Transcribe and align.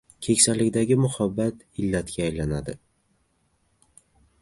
Keksalikdagi 0.27 0.97
muhabbat 1.03 1.61
illatga 1.83 2.25
aylanadi. 2.31 2.79